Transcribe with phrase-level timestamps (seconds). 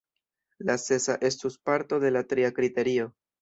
[0.69, 3.09] La sesa estus parto de la tria kriterio.